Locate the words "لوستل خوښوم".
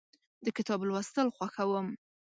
0.87-1.87